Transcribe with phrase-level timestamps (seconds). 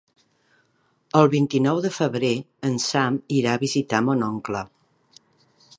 [1.19, 2.33] El vint-i-nou de febrer
[2.71, 4.65] en Sam irà a visitar mon oncle.